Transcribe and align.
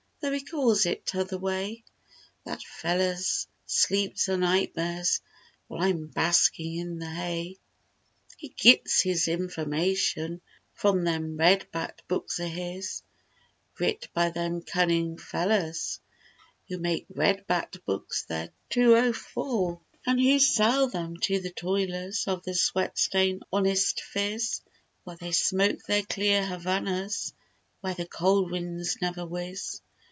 (Though 0.23 0.33
he 0.33 0.41
calls 0.45 0.85
it 0.85 1.07
'tother 1.07 1.39
way)— 1.39 1.83
That 2.45 2.61
feller's 2.61 3.47
sleeps 3.65 4.29
are 4.29 4.37
nightmares. 4.37 5.19
While 5.67 5.81
I'm 5.81 6.05
"baskin' 6.09 6.77
in 6.77 6.99
the 6.99 7.09
hay." 7.09 7.57
He 8.37 8.49
gits 8.49 9.01
his 9.01 9.27
information 9.27 10.41
From 10.75 11.03
them 11.05 11.37
red 11.37 11.71
backed 11.71 12.07
books 12.07 12.39
o' 12.39 12.45
his, 12.47 13.01
Writ 13.79 14.09
by 14.13 14.29
them 14.29 14.61
cunnin' 14.61 15.17
fellers 15.17 15.99
Who 16.67 16.77
make 16.77 17.07
red 17.09 17.47
backed 17.47 17.83
books 17.85 18.23
their 18.25 18.51
204 18.69 19.81
An' 20.05 20.19
who 20.19 20.37
sell 20.37 20.87
them 20.87 21.17
to 21.23 21.39
the 21.41 21.49
toilers 21.49 22.25
Of 22.27 22.43
the 22.43 22.53
sweat 22.53 22.95
stained 22.99 23.43
honest 23.51 24.01
phiz; 24.13 24.61
While 25.03 25.17
they 25.17 25.31
smoke 25.31 25.79
their 25.87 26.03
"Clear 26.03 26.43
Havanas" 26.45 27.33
Where 27.79 27.95
the 27.95 28.05
cold 28.05 28.51
winds 28.51 28.97
never 29.01 29.25
whiz. 29.25 29.81